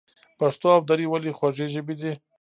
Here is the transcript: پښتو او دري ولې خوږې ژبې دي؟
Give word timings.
پښتو 0.39 0.67
او 0.75 0.81
دري 0.89 1.05
ولې 1.11 1.31
خوږې 1.37 1.67
ژبې 1.73 1.95
دي؟ 2.01 2.11